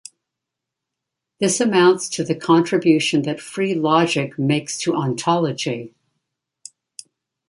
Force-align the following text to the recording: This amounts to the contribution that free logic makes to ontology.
This 1.39 1.61
amounts 1.61 2.09
to 2.09 2.23
the 2.23 2.33
contribution 2.33 3.21
that 3.21 3.39
free 3.39 3.75
logic 3.75 4.39
makes 4.39 4.79
to 4.79 4.95
ontology. 4.95 5.93